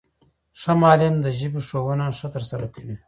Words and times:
ښه 0.61 0.73
معلم 0.81 1.15
د 1.21 1.27
ژبي 1.37 1.61
ښوونه 1.67 2.05
ښه 2.19 2.27
ترسره 2.35 2.67
کوي. 2.75 2.95